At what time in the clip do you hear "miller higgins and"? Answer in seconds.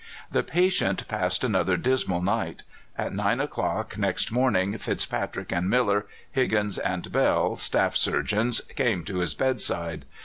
5.69-7.11